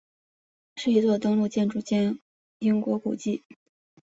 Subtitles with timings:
[0.77, 2.17] 是一座登录建筑兼
[2.57, 3.43] 英国古迹。